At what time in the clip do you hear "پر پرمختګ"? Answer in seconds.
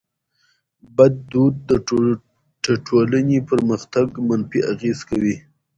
3.41-4.07